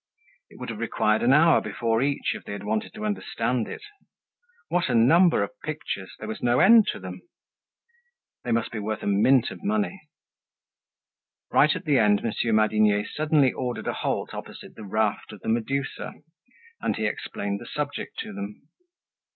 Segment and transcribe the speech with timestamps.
[0.49, 3.83] It would have required an hour before each, if they had wanted to understand it.
[4.67, 6.11] What a number of pictures!
[6.17, 7.21] There was no end to them.
[8.43, 10.01] They must be worth a mint of money.
[11.51, 15.49] Right at the end, Monsieur Madinier suddenly ordered a halt opposite the "Raft of the
[15.49, 16.15] Medusa"
[16.81, 18.67] and he explained the subject to them.